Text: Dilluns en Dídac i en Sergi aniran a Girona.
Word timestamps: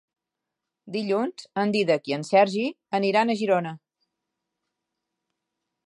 Dilluns 0.95 1.43
en 1.63 1.73
Dídac 1.75 2.09
i 2.13 2.17
en 2.19 2.25
Sergi 2.31 2.65
aniran 3.01 3.29
a 3.29 3.37
Girona. 3.43 3.75